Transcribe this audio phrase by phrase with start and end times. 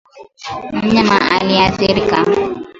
[0.81, 2.17] Mnyama aliyeathirika